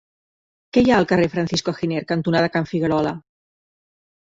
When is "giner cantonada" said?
1.81-2.51